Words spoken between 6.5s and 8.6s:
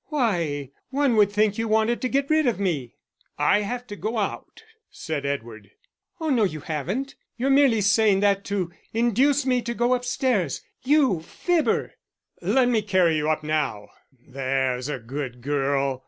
haven't you're merely saying that